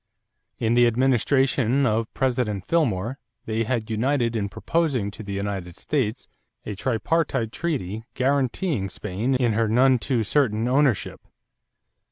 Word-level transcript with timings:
In 0.57 0.73
the 0.73 0.87
administration 0.87 1.85
of 1.85 2.11
President 2.15 2.65
Fillmore 2.65 3.19
they 3.45 3.65
had 3.65 3.91
united 3.91 4.35
in 4.35 4.49
proposing 4.49 5.11
to 5.11 5.21
the 5.21 5.33
United 5.33 5.75
States 5.75 6.27
a 6.65 6.73
tripartite 6.73 7.51
treaty 7.51 8.05
guaranteeing 8.15 8.89
Spain 8.89 9.35
in 9.35 9.53
her 9.53 9.67
none 9.67 9.99
too 9.99 10.23
certain 10.23 10.67
ownership. 10.67 11.21